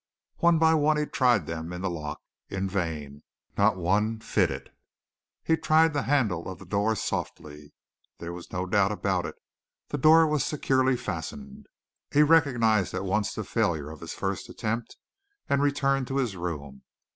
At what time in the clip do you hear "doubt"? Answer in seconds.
8.65-8.91